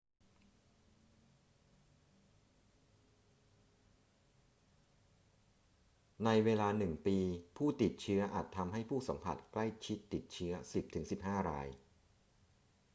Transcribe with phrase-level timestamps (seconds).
[6.25, 7.17] ในเวลาหนึ่งปี
[7.57, 11.67] ผู้ติดเชื้ออาจทำให้ผู้สัมผัสใกล้ชิดติดเชื้อ 10 ถึง 15 ราย